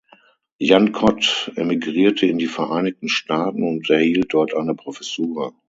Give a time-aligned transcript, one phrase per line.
[0.57, 5.53] Jan Kott emigrierte in die Vereinigten Staaten und erhielt dort eine Professur.